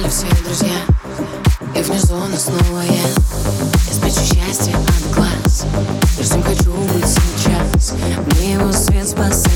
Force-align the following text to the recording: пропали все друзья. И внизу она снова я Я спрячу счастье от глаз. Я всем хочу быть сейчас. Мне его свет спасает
пропали 0.00 0.08
все 0.08 0.26
друзья. 0.44 0.70
И 1.74 1.82
внизу 1.82 2.16
она 2.16 2.36
снова 2.36 2.80
я 2.82 2.92
Я 2.92 3.94
спрячу 3.94 4.20
счастье 4.20 4.74
от 4.74 5.14
глаз. 5.14 5.64
Я 6.18 6.24
всем 6.24 6.42
хочу 6.42 6.72
быть 6.72 7.06
сейчас. 7.06 7.94
Мне 8.36 8.54
его 8.54 8.72
свет 8.72 9.08
спасает 9.08 9.49